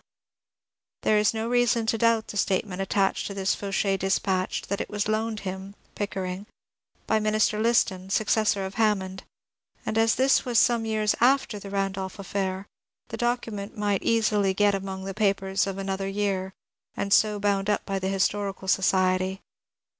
[1.03, 4.89] There is no reason to doubt the statement attached to this Fauchet dispatch, that it
[4.89, 6.47] was loaned him (Pickering)
[7.05, 9.25] by Min ister Liston, successor of Hammond,
[9.85, 12.65] and as this was some years after the Randolph affair,
[13.09, 16.51] the document might easily get among the papers of another year,
[16.97, 19.41] and so bound up by 426 MONCURE DANIEL CONWAY the Historical Society.